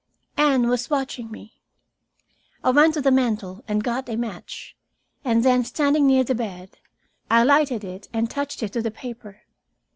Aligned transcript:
Anne 0.35 0.67
was 0.67 0.89
watching 0.89 1.29
me. 1.29 1.61
I 2.63 2.71
went 2.71 2.95
to 2.95 3.01
the 3.03 3.11
mantel 3.11 3.63
and 3.67 3.83
got 3.83 4.09
a 4.09 4.15
match, 4.15 4.75
and 5.23 5.45
then, 5.45 5.63
standing 5.63 6.07
near 6.07 6.23
the 6.23 6.33
bed, 6.33 6.79
I 7.29 7.43
lighted 7.43 7.83
it 7.83 8.09
and 8.11 8.27
touched 8.27 8.63
it 8.63 8.73
to 8.73 8.81
the 8.81 8.89
paper. 8.89 9.41